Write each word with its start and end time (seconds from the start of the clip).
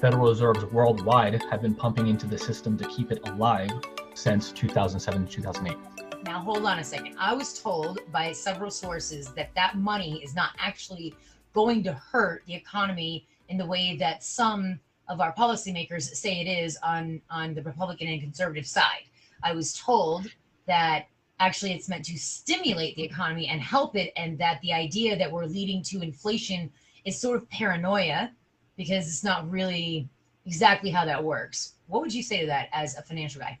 Federal 0.00 0.28
Reserves 0.28 0.62
worldwide 0.66 1.42
have 1.50 1.62
been 1.62 1.74
pumping 1.74 2.06
into 2.08 2.26
the 2.26 2.36
system 2.36 2.76
to 2.76 2.86
keep 2.86 3.10
it 3.10 3.26
alive 3.28 3.70
since 4.12 4.52
2007 4.52 5.26
2008. 5.26 5.78
Now, 6.22 6.40
hold 6.40 6.66
on 6.66 6.80
a 6.80 6.84
second. 6.84 7.16
I 7.18 7.32
was 7.32 7.58
told 7.58 8.00
by 8.12 8.32
several 8.32 8.70
sources 8.70 9.32
that 9.32 9.54
that 9.54 9.78
money 9.78 10.22
is 10.22 10.34
not 10.34 10.50
actually 10.58 11.14
going 11.54 11.82
to 11.84 11.94
hurt 11.94 12.42
the 12.46 12.54
economy 12.54 13.26
in 13.48 13.56
the 13.56 13.64
way 13.64 13.96
that 13.96 14.22
some 14.22 14.78
of 15.08 15.20
our 15.22 15.32
policymakers 15.32 16.02
say 16.02 16.42
it 16.42 16.46
is 16.46 16.76
on, 16.82 17.22
on 17.30 17.54
the 17.54 17.62
Republican 17.62 18.08
and 18.08 18.20
conservative 18.20 18.66
side. 18.66 19.04
I 19.42 19.54
was 19.54 19.78
told 19.78 20.26
that 20.66 21.06
actually 21.40 21.72
it's 21.72 21.88
meant 21.88 22.04
to 22.06 22.18
stimulate 22.18 22.96
the 22.96 23.04
economy 23.04 23.46
and 23.46 23.62
help 23.62 23.96
it, 23.96 24.12
and 24.16 24.36
that 24.38 24.60
the 24.60 24.74
idea 24.74 25.16
that 25.16 25.32
we're 25.32 25.46
leading 25.46 25.82
to 25.84 26.02
inflation 26.02 26.70
is 27.06 27.18
sort 27.18 27.38
of 27.38 27.48
paranoia 27.48 28.30
because 28.76 29.06
it's 29.06 29.24
not 29.24 29.50
really 29.50 30.08
exactly 30.44 30.90
how 30.90 31.04
that 31.04 31.22
works. 31.22 31.74
What 31.88 32.02
would 32.02 32.12
you 32.14 32.22
say 32.22 32.40
to 32.40 32.46
that 32.46 32.68
as 32.72 32.96
a 32.96 33.02
financial 33.02 33.40
guy? 33.40 33.58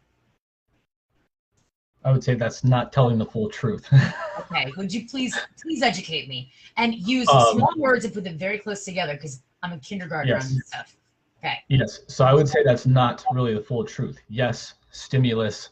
I 2.04 2.12
would 2.12 2.22
say 2.22 2.34
that's 2.34 2.62
not 2.62 2.92
telling 2.92 3.18
the 3.18 3.26
full 3.26 3.48
truth. 3.48 3.88
okay, 4.38 4.72
would 4.76 4.92
you 4.94 5.08
please 5.08 5.36
please 5.60 5.82
educate 5.82 6.28
me 6.28 6.52
and 6.76 6.94
use 6.94 7.28
Um, 7.28 7.56
small 7.56 7.74
words 7.76 8.04
and 8.04 8.14
put 8.14 8.22
them 8.22 8.38
very 8.38 8.58
close 8.58 8.84
together 8.84 9.14
because 9.14 9.42
I'm 9.62 9.72
a 9.72 9.78
kindergartner 9.78 10.34
Yes. 10.34 10.50
on 10.50 10.54
this 10.54 10.66
stuff. 10.68 10.96
Okay. 11.38 11.58
Yes. 11.68 12.00
So 12.06 12.24
I 12.24 12.32
would 12.32 12.48
say 12.48 12.62
that's 12.64 12.86
not 12.86 13.24
really 13.32 13.54
the 13.54 13.60
full 13.60 13.84
truth. 13.84 14.18
Yes, 14.28 14.74
stimulus 14.90 15.70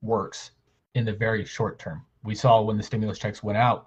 works 0.00 0.52
in 0.94 1.04
the 1.04 1.12
very 1.12 1.44
short 1.44 1.78
term. 1.78 2.04
We 2.24 2.34
saw 2.34 2.62
when 2.62 2.76
the 2.78 2.82
stimulus 2.82 3.18
checks 3.18 3.42
went 3.42 3.58
out. 3.58 3.86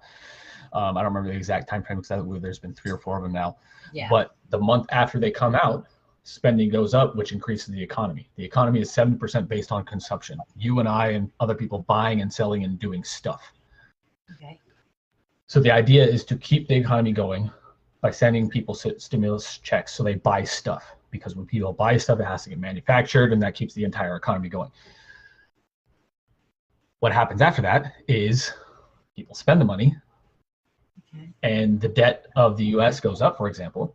Um, 0.72 0.96
I 0.96 1.02
don't 1.02 1.12
remember 1.12 1.30
the 1.30 1.36
exact 1.36 1.68
time 1.68 1.82
frame 1.82 2.00
because 2.00 2.40
there's 2.40 2.58
been 2.58 2.74
three 2.74 2.90
or 2.90 2.98
four 2.98 3.16
of 3.16 3.22
them 3.22 3.32
now. 3.32 3.56
Yeah. 3.92 4.08
But 4.08 4.36
the 4.50 4.58
month 4.58 4.86
after 4.90 5.18
they 5.18 5.30
come 5.30 5.54
out, 5.54 5.86
spending 6.24 6.70
goes 6.70 6.94
up, 6.94 7.16
which 7.16 7.32
increases 7.32 7.74
the 7.74 7.82
economy. 7.82 8.28
The 8.36 8.44
economy 8.44 8.80
is 8.80 8.90
70% 8.90 9.48
based 9.48 9.72
on 9.72 9.84
consumption. 9.84 10.38
You 10.56 10.78
and 10.78 10.88
I 10.88 11.08
and 11.08 11.30
other 11.40 11.54
people 11.54 11.80
buying 11.80 12.20
and 12.20 12.32
selling 12.32 12.64
and 12.64 12.78
doing 12.78 13.04
stuff. 13.04 13.52
okay. 14.36 14.58
So 15.46 15.60
the 15.60 15.70
idea 15.70 16.06
is 16.06 16.24
to 16.26 16.36
keep 16.36 16.68
the 16.68 16.76
economy 16.76 17.12
going 17.12 17.50
by 18.00 18.10
sending 18.10 18.48
people 18.48 18.74
stimulus 18.74 19.58
checks 19.58 19.92
so 19.92 20.02
they 20.02 20.14
buy 20.14 20.42
stuff 20.44 20.94
because 21.10 21.36
when 21.36 21.46
people 21.46 21.72
buy 21.72 21.96
stuff 21.96 22.18
it 22.20 22.24
has 22.24 22.44
to 22.44 22.50
get 22.50 22.58
manufactured 22.58 23.32
and 23.32 23.42
that 23.42 23.54
keeps 23.54 23.74
the 23.74 23.84
entire 23.84 24.16
economy 24.16 24.48
going. 24.48 24.70
What 27.00 27.12
happens 27.12 27.42
after 27.42 27.62
that 27.62 27.94
is 28.08 28.52
people 29.14 29.34
spend 29.34 29.60
the 29.60 29.64
money. 29.64 29.94
And 31.42 31.80
the 31.80 31.88
debt 31.88 32.26
of 32.36 32.56
the 32.56 32.64
US 32.76 33.00
goes 33.00 33.20
up 33.20 33.36
for 33.36 33.48
example 33.48 33.94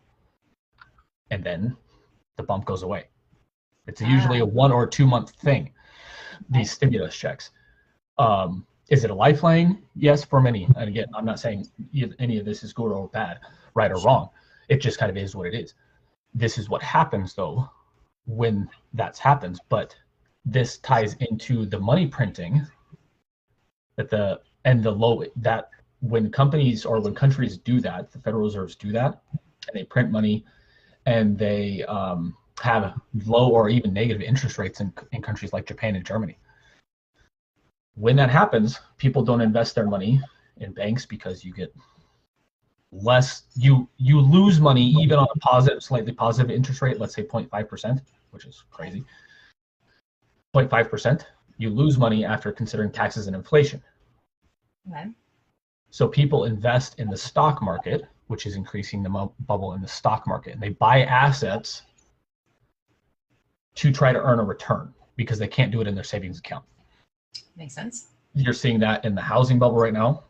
and 1.31 1.43
then 1.43 1.75
the 2.37 2.43
bump 2.43 2.65
goes 2.65 2.83
away. 2.83 3.05
It's 3.87 4.01
usually 4.01 4.39
a 4.39 4.45
one 4.45 4.71
or 4.71 4.85
two 4.85 5.07
month 5.07 5.31
thing 5.31 5.71
these 6.49 6.71
stimulus 6.71 7.15
checks. 7.15 7.51
Um, 8.17 8.65
is 8.89 9.03
it 9.03 9.11
a 9.11 9.13
lifeline? 9.13 9.83
Yes, 9.95 10.23
for 10.23 10.39
many. 10.39 10.65
And 10.75 10.89
again, 10.89 11.07
I'm 11.15 11.25
not 11.25 11.39
saying 11.39 11.67
any 12.19 12.37
of 12.37 12.45
this 12.45 12.63
is 12.63 12.73
good 12.73 12.91
or 12.91 13.07
bad, 13.09 13.39
right 13.73 13.91
or 13.91 14.01
wrong. 14.01 14.29
It 14.69 14.81
just 14.81 14.97
kind 14.97 15.09
of 15.09 15.17
is 15.17 15.35
what 15.35 15.47
it 15.47 15.53
is. 15.53 15.73
This 16.33 16.57
is 16.57 16.69
what 16.69 16.81
happens 16.83 17.33
though 17.33 17.69
when 18.25 18.69
that 18.93 19.17
happens. 19.17 19.59
But 19.69 19.95
this 20.45 20.77
ties 20.79 21.15
into 21.15 21.65
the 21.65 21.79
money 21.79 22.07
printing 22.07 22.65
that 23.95 24.09
the 24.09 24.39
and 24.65 24.83
the 24.83 24.91
low 24.91 25.23
that 25.37 25.69
when 26.01 26.31
companies 26.31 26.85
or 26.85 26.99
when 26.99 27.15
countries 27.15 27.57
do 27.57 27.79
that, 27.81 28.11
the 28.11 28.19
Federal 28.19 28.43
Reserves 28.43 28.75
do 28.75 28.91
that, 28.91 29.21
and 29.31 29.73
they 29.73 29.83
print 29.83 30.11
money 30.11 30.45
and 31.05 31.37
they 31.37 31.83
um, 31.85 32.35
have 32.61 32.93
low 33.25 33.49
or 33.49 33.69
even 33.69 33.93
negative 33.93 34.21
interest 34.21 34.57
rates 34.57 34.81
in, 34.81 34.93
in 35.11 35.21
countries 35.21 35.53
like 35.53 35.65
Japan 35.65 35.95
and 35.95 36.05
Germany. 36.05 36.37
When 37.95 38.15
that 38.17 38.29
happens, 38.29 38.79
people 38.97 39.23
don't 39.23 39.41
invest 39.41 39.73
their 39.73 39.87
money 39.87 40.21
in 40.57 40.71
banks 40.71 41.05
because 41.05 41.43
you 41.43 41.53
get 41.53 41.73
less 42.91 43.43
you 43.55 43.87
you 43.97 44.19
lose 44.19 44.61
money 44.61 44.95
even 45.01 45.19
on 45.19 45.27
a 45.35 45.39
positive 45.39 45.83
slightly 45.83 46.13
positive 46.13 46.49
interest 46.49 46.81
rate 46.81 46.97
let's 47.01 47.13
say 47.13 47.21
0.5% 47.21 48.01
which 48.31 48.45
is 48.45 48.63
crazy. 48.71 49.03
0.5% 50.55 51.25
you 51.57 51.69
lose 51.69 51.97
money 51.97 52.23
after 52.23 52.51
considering 52.51 52.91
taxes 52.91 53.27
and 53.27 53.35
inflation. 53.35 53.83
Okay. 54.89 55.07
So 55.97 56.07
people 56.07 56.43
invest 56.43 56.99
in 56.99 57.09
the 57.09 57.17
stock 57.17 57.59
market 57.61 58.03
which 58.27 58.45
is 58.45 58.55
increasing 58.55 59.01
the 59.01 59.29
bubble 59.47 59.73
in 59.73 59.81
the 59.81 59.87
stock 59.87 60.27
market 60.27 60.53
and 60.53 60.61
they 60.61 60.69
buy 60.69 61.01
assets 61.03 61.81
to 63.73 63.91
try 63.91 64.13
to 64.13 64.19
earn 64.19 64.39
a 64.39 64.43
return 64.43 64.93
because 65.15 65.39
they 65.39 65.47
can't 65.47 65.71
do 65.71 65.81
it 65.81 65.87
in 65.87 65.95
their 65.95 66.03
savings 66.03 66.37
account 66.37 66.63
Makes 67.55 67.73
sense. 67.73 68.09
you're 68.35 68.53
seeing 68.53 68.79
that 68.79 69.03
in 69.05 69.15
the 69.15 69.21
housing 69.21 69.57
bubble 69.57 69.77
right 69.77 69.93
now. 69.93 70.23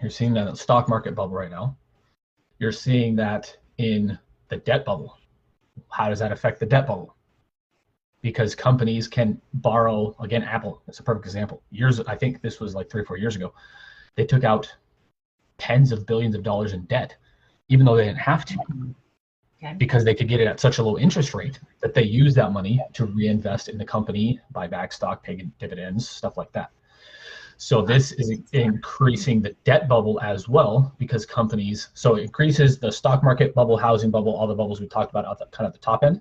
You're 0.00 0.10
seeing 0.10 0.32
that 0.34 0.46
in 0.46 0.52
the 0.52 0.56
stock 0.56 0.88
market 0.88 1.14
bubble 1.14 1.34
right 1.34 1.50
now. 1.50 1.76
You're 2.58 2.72
seeing 2.72 3.14
that 3.16 3.54
in 3.76 4.18
the 4.48 4.56
debt 4.56 4.86
bubble. 4.86 5.18
How 5.90 6.08
does 6.08 6.18
that 6.20 6.32
affect 6.32 6.58
the 6.60 6.66
debt 6.66 6.86
bubble? 6.86 7.14
Because 8.22 8.54
companies 8.54 9.06
can 9.06 9.40
borrow, 9.54 10.16
again, 10.20 10.42
Apple, 10.42 10.82
is 10.88 10.98
a 10.98 11.02
perfect 11.02 11.26
example. 11.26 11.62
Years, 11.70 12.00
I 12.00 12.16
think 12.16 12.40
this 12.40 12.58
was 12.60 12.74
like 12.74 12.90
three 12.90 13.02
or 13.02 13.04
four 13.04 13.18
years 13.18 13.36
ago, 13.36 13.52
they 14.14 14.24
took 14.24 14.44
out 14.44 14.72
tens 15.58 15.92
of 15.92 16.06
billions 16.06 16.34
of 16.34 16.42
dollars 16.42 16.72
in 16.72 16.82
debt, 16.84 17.16
even 17.68 17.86
though 17.86 17.96
they 17.96 18.04
didn't 18.04 18.18
have 18.18 18.44
to, 18.46 18.56
Okay. 19.62 19.74
because 19.78 20.04
they 20.04 20.14
could 20.14 20.28
get 20.28 20.40
it 20.40 20.48
at 20.48 20.58
such 20.58 20.78
a 20.78 20.82
low 20.82 20.98
interest 20.98 21.34
rate 21.34 21.60
that 21.80 21.94
they 21.94 22.02
used 22.02 22.36
that 22.36 22.52
money 22.52 22.80
to 22.94 23.06
reinvest 23.06 23.68
in 23.68 23.78
the 23.78 23.84
company, 23.84 24.40
buy 24.50 24.66
back 24.66 24.92
stock, 24.92 25.22
pay 25.22 25.46
dividends, 25.60 26.08
stuff 26.08 26.36
like 26.36 26.50
that. 26.52 26.70
So 27.58 27.80
this 27.80 28.10
is 28.12 28.40
increasing 28.52 29.40
the 29.40 29.54
debt 29.62 29.86
bubble 29.86 30.20
as 30.20 30.48
well 30.48 30.92
because 30.98 31.24
companies, 31.24 31.90
so 31.94 32.16
it 32.16 32.22
increases 32.22 32.80
the 32.80 32.90
stock 32.90 33.22
market 33.22 33.54
bubble, 33.54 33.76
housing 33.76 34.10
bubble, 34.10 34.34
all 34.34 34.48
the 34.48 34.54
bubbles 34.54 34.80
we 34.80 34.88
talked 34.88 35.10
about 35.10 35.30
at 35.30 35.38
the 35.38 35.46
kind 35.56 35.68
of 35.68 35.72
the 35.72 35.78
top 35.78 36.02
end 36.02 36.20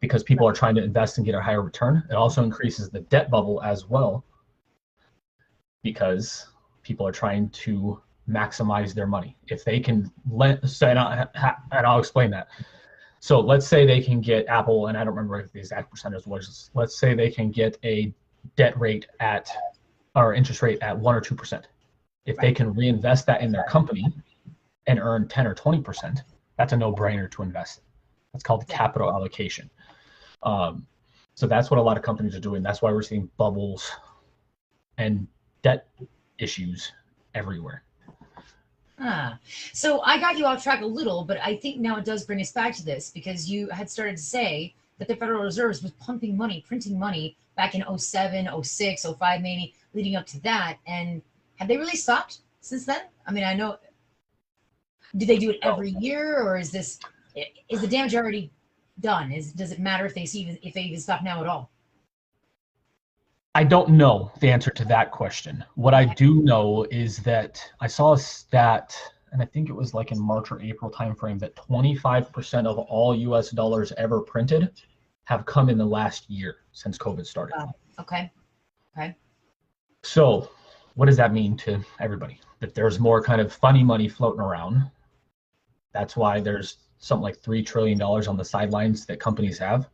because 0.00 0.22
people 0.22 0.48
are 0.48 0.54
trying 0.54 0.74
to 0.74 0.82
invest 0.82 1.18
and 1.18 1.26
get 1.26 1.34
a 1.34 1.42
higher 1.42 1.60
return. 1.60 2.02
It 2.08 2.14
also 2.14 2.42
increases 2.42 2.88
the 2.88 3.00
debt 3.00 3.30
bubble 3.30 3.60
as 3.62 3.86
well 3.86 4.24
because 5.82 6.46
people 6.82 7.06
are 7.06 7.12
trying 7.12 7.48
to 7.50 8.00
maximize 8.28 8.94
their 8.94 9.06
money. 9.06 9.36
If 9.48 9.64
they 9.64 9.80
can 9.80 10.10
let, 10.30 10.68
so 10.68 10.88
and 10.88 10.98
I'll, 10.98 11.28
and 11.72 11.86
I'll 11.86 11.98
explain 11.98 12.30
that. 12.30 12.48
So 13.20 13.40
let's 13.40 13.66
say 13.66 13.86
they 13.86 14.00
can 14.00 14.20
get 14.20 14.46
Apple, 14.48 14.88
and 14.88 14.98
I 14.98 15.04
don't 15.04 15.14
remember 15.14 15.48
the 15.52 15.58
exact 15.58 15.90
percentage 15.90 16.26
was. 16.26 16.70
Let's 16.74 16.98
say 16.98 17.14
they 17.14 17.30
can 17.30 17.50
get 17.50 17.78
a 17.84 18.12
debt 18.56 18.78
rate 18.78 19.06
at 19.20 19.48
or 20.14 20.34
interest 20.34 20.62
rate 20.62 20.80
at 20.82 20.98
one 20.98 21.14
or 21.14 21.20
two 21.20 21.34
percent. 21.34 21.68
If 22.26 22.36
they 22.36 22.52
can 22.52 22.74
reinvest 22.74 23.26
that 23.26 23.40
in 23.40 23.52
their 23.52 23.64
company 23.64 24.06
and 24.86 24.98
earn 24.98 25.28
ten 25.28 25.46
or 25.46 25.54
twenty 25.54 25.80
percent, 25.80 26.22
that's 26.58 26.72
a 26.72 26.76
no-brainer 26.76 27.30
to 27.32 27.42
invest. 27.42 27.80
That's 28.32 28.42
called 28.42 28.66
capital 28.68 29.10
allocation. 29.10 29.70
Um, 30.42 30.86
so 31.34 31.46
that's 31.46 31.70
what 31.70 31.78
a 31.78 31.82
lot 31.82 31.96
of 31.96 32.02
companies 32.02 32.34
are 32.34 32.40
doing. 32.40 32.62
That's 32.62 32.82
why 32.82 32.92
we're 32.92 33.02
seeing 33.02 33.30
bubbles 33.36 33.90
and 34.98 35.26
debt 35.62 35.86
issues 36.42 36.92
everywhere. 37.34 37.82
Ah, 38.98 39.38
so 39.72 40.00
I 40.02 40.18
got 40.18 40.38
you 40.38 40.44
off 40.46 40.62
track 40.62 40.82
a 40.82 40.86
little, 40.86 41.24
but 41.24 41.38
I 41.42 41.56
think 41.56 41.80
now 41.80 41.96
it 41.96 42.04
does 42.04 42.24
bring 42.24 42.40
us 42.40 42.52
back 42.52 42.74
to 42.76 42.84
this 42.84 43.10
because 43.10 43.50
you 43.50 43.68
had 43.68 43.90
started 43.90 44.16
to 44.16 44.22
say 44.22 44.74
that 44.98 45.08
the 45.08 45.16
Federal 45.16 45.42
Reserve 45.42 45.82
was 45.82 45.90
pumping 45.92 46.36
money, 46.36 46.64
printing 46.66 46.98
money 46.98 47.36
back 47.56 47.74
in 47.74 47.82
07, 47.98 48.48
06, 48.62 49.06
05, 49.18 49.40
maybe 49.40 49.74
leading 49.94 50.14
up 50.14 50.26
to 50.26 50.40
that. 50.42 50.78
And 50.86 51.22
have 51.56 51.68
they 51.68 51.76
really 51.76 51.96
stopped 51.96 52.38
since 52.60 52.86
then? 52.86 53.02
I 53.26 53.32
mean, 53.32 53.44
I 53.44 53.54
know. 53.54 53.78
Do 55.16 55.26
they 55.26 55.38
do 55.38 55.50
it 55.50 55.58
every 55.62 55.90
year, 55.98 56.40
or 56.40 56.56
is 56.56 56.70
this 56.70 56.98
is 57.68 57.80
the 57.80 57.86
damage 57.86 58.14
already 58.14 58.50
done? 59.00 59.32
Is 59.32 59.52
does 59.52 59.72
it 59.72 59.78
matter 59.78 60.06
if 60.06 60.14
they 60.14 60.24
see 60.24 60.58
if 60.62 60.74
they 60.74 60.82
even 60.82 61.00
stop 61.00 61.22
now 61.22 61.40
at 61.40 61.46
all? 61.46 61.70
I 63.54 63.64
don't 63.64 63.90
know 63.90 64.32
the 64.40 64.50
answer 64.50 64.70
to 64.70 64.84
that 64.86 65.10
question. 65.10 65.62
What 65.74 65.92
I 65.92 66.06
do 66.06 66.42
know 66.42 66.86
is 66.90 67.18
that 67.18 67.62
I 67.80 67.86
saw 67.86 68.14
a 68.14 68.18
stat, 68.18 68.96
and 69.30 69.42
I 69.42 69.44
think 69.44 69.68
it 69.68 69.74
was 69.74 69.92
like 69.92 70.10
in 70.10 70.18
March 70.18 70.50
or 70.50 70.60
April 70.62 70.90
timeframe, 70.90 71.38
that 71.40 71.54
25% 71.56 72.66
of 72.66 72.78
all 72.78 73.14
US 73.14 73.50
dollars 73.50 73.92
ever 73.98 74.20
printed 74.22 74.80
have 75.24 75.44
come 75.44 75.68
in 75.68 75.76
the 75.76 75.84
last 75.84 76.30
year 76.30 76.56
since 76.72 76.96
COVID 76.96 77.26
started. 77.26 77.54
Wow. 77.58 77.72
Okay. 78.00 78.32
So, 80.02 80.50
what 80.94 81.06
does 81.06 81.16
that 81.18 81.32
mean 81.32 81.56
to 81.58 81.80
everybody? 82.00 82.40
That 82.60 82.74
there's 82.74 82.98
more 82.98 83.22
kind 83.22 83.40
of 83.40 83.52
funny 83.52 83.84
money 83.84 84.08
floating 84.08 84.40
around. 84.40 84.90
That's 85.92 86.16
why 86.16 86.40
there's 86.40 86.78
something 86.98 87.22
like 87.22 87.40
$3 87.40 87.64
trillion 87.64 88.00
on 88.00 88.36
the 88.36 88.44
sidelines 88.44 89.04
that 89.06 89.20
companies 89.20 89.58
have. 89.58 89.88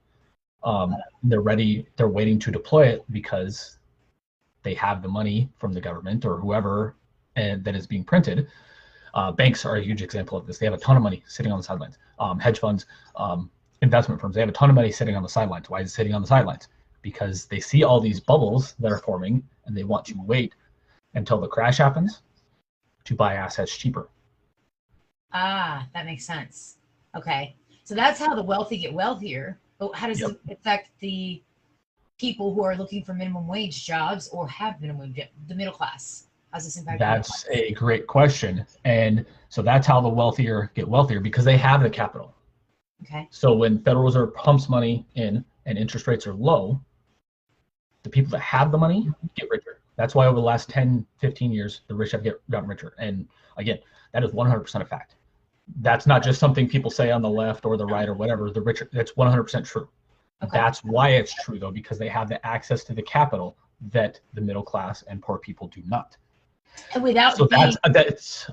Um, 0.64 0.96
they're 1.22 1.40
ready, 1.40 1.86
they're 1.96 2.08
waiting 2.08 2.38
to 2.40 2.50
deploy 2.50 2.86
it 2.86 3.04
because 3.10 3.78
they 4.62 4.74
have 4.74 5.02
the 5.02 5.08
money 5.08 5.48
from 5.58 5.72
the 5.72 5.80
government 5.80 6.24
or 6.24 6.36
whoever 6.36 6.96
and 7.36 7.64
that 7.64 7.76
is 7.76 7.86
being 7.86 8.04
printed. 8.04 8.48
Uh, 9.14 9.32
banks 9.32 9.64
are 9.64 9.76
a 9.76 9.82
huge 9.82 10.02
example 10.02 10.36
of 10.36 10.46
this. 10.46 10.58
They 10.58 10.66
have 10.66 10.74
a 10.74 10.78
ton 10.78 10.96
of 10.96 11.02
money 11.02 11.22
sitting 11.26 11.52
on 11.52 11.58
the 11.58 11.64
sidelines. 11.64 11.98
Um, 12.18 12.38
hedge 12.38 12.58
funds, 12.58 12.86
um, 13.16 13.50
investment 13.82 14.20
firms. 14.20 14.34
They 14.34 14.40
have 14.40 14.48
a 14.48 14.52
ton 14.52 14.68
of 14.68 14.74
money 14.74 14.90
sitting 14.90 15.16
on 15.16 15.22
the 15.22 15.28
sidelines. 15.28 15.70
Why 15.70 15.80
is 15.80 15.90
it 15.90 15.94
sitting 15.94 16.14
on 16.14 16.20
the 16.20 16.28
sidelines? 16.28 16.68
Because 17.02 17.46
they 17.46 17.60
see 17.60 17.84
all 17.84 18.00
these 18.00 18.20
bubbles 18.20 18.74
that 18.80 18.90
are 18.90 18.98
forming 18.98 19.42
and 19.66 19.76
they 19.76 19.84
want 19.84 20.04
to 20.06 20.14
wait 20.26 20.54
until 21.14 21.40
the 21.40 21.48
crash 21.48 21.78
happens 21.78 22.22
to 23.04 23.14
buy 23.14 23.34
assets 23.34 23.76
cheaper. 23.76 24.08
Ah, 25.32 25.86
that 25.94 26.04
makes 26.04 26.26
sense. 26.26 26.76
Okay. 27.16 27.56
So 27.84 27.94
that's 27.94 28.18
how 28.18 28.34
the 28.34 28.42
wealthy 28.42 28.78
get 28.78 28.92
wealthier. 28.92 29.58
But 29.78 29.94
how 29.94 30.08
does 30.08 30.20
Yep. 30.20 30.30
it 30.30 30.52
affect 30.52 30.90
the 31.00 31.42
people 32.18 32.52
who 32.52 32.64
are 32.64 32.76
looking 32.76 33.04
for 33.04 33.14
minimum 33.14 33.46
wage 33.46 33.84
jobs 33.86 34.28
or 34.28 34.48
have 34.48 34.80
minimum 34.80 35.12
wage, 35.14 35.28
the 35.46 35.54
middle 35.54 35.72
class? 35.72 36.26
How's 36.52 36.64
this 36.64 36.76
impact? 36.78 36.98
That's 36.98 37.46
a 37.50 37.72
great 37.72 38.06
question. 38.06 38.66
And 38.84 39.24
so 39.48 39.62
that's 39.62 39.86
how 39.86 40.00
the 40.00 40.08
wealthier 40.08 40.72
get 40.74 40.88
wealthier 40.88 41.20
because 41.20 41.44
they 41.44 41.56
have 41.56 41.82
the 41.82 41.90
capital. 41.90 42.34
Okay. 43.02 43.28
So 43.30 43.54
when 43.54 43.78
Federal 43.82 44.04
Reserve 44.04 44.34
pumps 44.34 44.68
money 44.68 45.06
in 45.14 45.44
and 45.66 45.78
interest 45.78 46.06
rates 46.06 46.26
are 46.26 46.34
low, 46.34 46.80
the 48.02 48.10
people 48.10 48.30
that 48.30 48.40
have 48.40 48.72
the 48.72 48.78
money 48.78 49.08
get 49.36 49.48
richer. 49.50 49.80
That's 49.96 50.14
why 50.14 50.26
over 50.26 50.36
the 50.36 50.42
last 50.42 50.68
10, 50.70 51.06
15 51.18 51.52
years, 51.52 51.82
the 51.88 51.94
rich 51.94 52.12
have 52.12 52.22
get, 52.24 52.40
gotten 52.50 52.68
richer. 52.68 52.94
And 52.98 53.28
again, 53.56 53.78
that 54.12 54.24
is 54.24 54.30
100% 54.30 54.80
a 54.80 54.84
fact. 54.84 55.16
That's 55.76 56.06
not 56.06 56.22
just 56.22 56.40
something 56.40 56.68
people 56.68 56.90
say 56.90 57.10
on 57.10 57.22
the 57.22 57.30
left 57.30 57.64
or 57.64 57.76
the 57.76 57.86
right 57.86 58.08
or 58.08 58.14
whatever. 58.14 58.50
The 58.50 58.60
richer, 58.60 58.88
that's 58.92 59.12
100% 59.12 59.64
true. 59.66 59.88
Okay. 60.42 60.50
That's 60.52 60.84
why 60.84 61.10
it's 61.10 61.34
true 61.44 61.58
though, 61.58 61.70
because 61.72 61.98
they 61.98 62.08
have 62.08 62.28
the 62.28 62.44
access 62.46 62.84
to 62.84 62.94
the 62.94 63.02
capital 63.02 63.56
that 63.90 64.20
the 64.34 64.40
middle 64.40 64.62
class 64.62 65.02
and 65.02 65.20
poor 65.22 65.38
people 65.38 65.68
do 65.68 65.82
not. 65.86 66.16
And 66.94 67.02
without 67.02 67.36
So 67.36 67.46
being, 67.46 67.60
that's 67.62 67.76
that's 67.92 68.50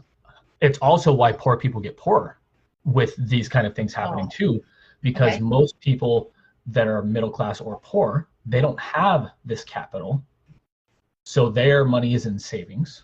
it's 0.62 0.77
also 0.79 1.13
why 1.13 1.31
poor 1.31 1.57
people 1.57 1.79
get 1.81 1.95
poorer 1.97 2.39
with 2.85 3.15
these 3.17 3.47
kind 3.50 3.67
of 3.67 3.75
things 3.75 3.94
oh. 3.95 4.01
happening 4.01 4.25
Oh. 4.25 4.35
too, 4.35 4.63
because 5.01 5.33
Okay. 5.33 5.41
most 5.41 5.79
people 5.79 6.31
that 6.67 6.88
are 6.88 7.01
middle 7.03 7.29
class 7.29 7.62
or 7.62 7.79
poor, 7.83 8.27
they 8.45 8.62
don't 8.62 8.79
have 8.79 9.29
this 9.45 9.63
capital. 9.63 10.23
So 11.23 11.50
their 11.50 11.85
money 11.85 12.13
is 12.13 12.25
in 12.25 12.38
savings. 12.39 13.03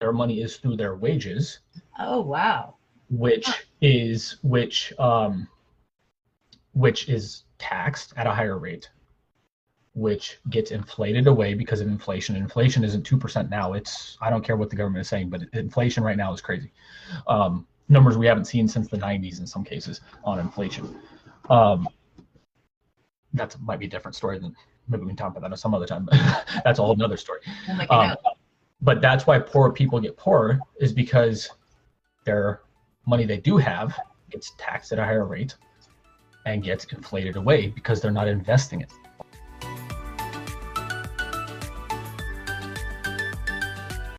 Their 0.00 0.12
money 0.12 0.40
is 0.40 0.56
through 0.56 0.76
their 0.76 0.96
wages, 0.96 1.60
oh 1.98 2.20
wow. 2.20 2.76
Which 3.10 3.48
is 3.80 4.36
which 4.42 4.92
um 4.98 5.48
which 6.72 7.08
is 7.08 7.44
taxed 7.58 8.14
at 8.16 8.26
a 8.26 8.30
higher 8.30 8.58
rate 8.58 8.88
which 9.94 10.38
gets 10.50 10.70
inflated 10.70 11.26
away 11.26 11.52
because 11.52 11.80
of 11.80 11.88
inflation. 11.88 12.36
Inflation 12.36 12.84
isn't 12.84 13.04
2% 13.04 13.50
now. 13.50 13.72
It's 13.72 14.16
i 14.20 14.30
don't 14.30 14.44
care 14.44 14.56
what 14.56 14.70
the 14.70 14.76
government 14.76 15.02
is 15.02 15.08
saying 15.08 15.30
but 15.30 15.42
inflation 15.52 16.04
right 16.04 16.16
now 16.16 16.32
is 16.32 16.40
crazy. 16.40 16.72
Um, 17.26 17.66
numbers 17.88 18.16
we 18.16 18.26
haven't 18.26 18.44
seen 18.44 18.68
since 18.68 18.88
the 18.88 18.96
90s 18.96 19.40
in 19.40 19.46
some 19.46 19.64
cases 19.64 20.00
on 20.24 20.38
inflation. 20.38 20.96
Um, 21.48 21.88
that 23.32 23.56
might 23.60 23.80
be 23.80 23.86
a 23.86 23.90
different 23.90 24.14
story 24.14 24.38
than 24.38 24.54
maybe 24.88 25.02
we 25.02 25.08
can 25.08 25.16
talk 25.16 25.36
about 25.36 25.50
that 25.50 25.58
some 25.58 25.74
other 25.74 25.86
time 25.86 26.04
but 26.04 26.14
that's 26.64 26.78
a 26.78 26.82
whole 26.82 26.96
nother 26.96 27.16
story. 27.16 27.40
We'll 27.68 27.92
um, 27.92 28.16
but 28.82 29.00
that's 29.00 29.26
why 29.26 29.38
poor 29.40 29.72
people 29.72 30.00
get 30.00 30.16
poorer 30.16 30.60
is 30.78 30.92
because 30.92 31.50
their 32.24 32.62
money 33.10 33.26
they 33.26 33.36
do 33.36 33.58
have 33.58 33.98
gets 34.30 34.52
taxed 34.56 34.92
at 34.92 34.98
a 34.98 35.04
higher 35.04 35.26
rate 35.26 35.56
and 36.46 36.62
gets 36.62 36.84
inflated 36.86 37.36
away 37.36 37.66
because 37.66 38.00
they're 38.00 38.10
not 38.12 38.28
investing 38.28 38.80
it. 38.80 38.90